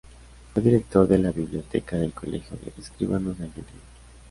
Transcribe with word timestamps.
Fue 0.51 0.63
director 0.63 1.07
de 1.07 1.19
la 1.19 1.31
Biblioteca 1.31 1.95
del 1.95 2.11
Colegio 2.11 2.57
de 2.57 2.73
Escribanos 2.81 3.37
de 3.37 3.45
Argentina. 3.45 3.79